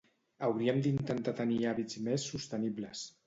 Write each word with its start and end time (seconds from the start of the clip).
Hauríem 0.45 0.79
d'intentar 0.85 1.35
tenir 1.41 1.59
hàbits 1.73 2.01
més 2.09 2.27
sostenibles. 2.33 3.05